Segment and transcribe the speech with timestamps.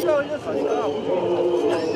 [0.00, 1.87] 这又啥地方？